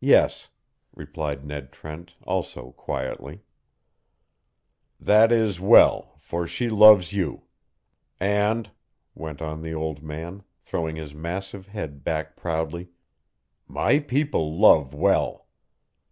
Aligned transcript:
"Yes," 0.00 0.48
replied 0.92 1.46
Ned 1.46 1.70
Trent, 1.70 2.14
also 2.24 2.72
quietly. 2.72 3.42
"That 4.98 5.30
is 5.30 5.60
well, 5.60 6.16
for 6.18 6.48
she 6.48 6.68
loves 6.68 7.12
you. 7.12 7.44
And," 8.18 8.72
went 9.14 9.40
on 9.40 9.62
the 9.62 9.72
old 9.72 10.02
man, 10.02 10.42
throwing 10.58 10.96
his 10.96 11.14
massive 11.14 11.68
head 11.68 12.02
back 12.02 12.34
proudly, 12.34 12.88
"my 13.68 14.00
people 14.00 14.52
love 14.58 14.92
well! 14.92 15.46